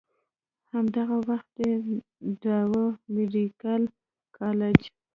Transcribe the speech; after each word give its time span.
هم 0.71 0.85
دغه 0.97 1.15
وخت 1.29 1.51
ئې 1.63 1.71
ډاؤ 2.43 2.83
ميډيکل 3.13 3.81
کالج 4.37 4.81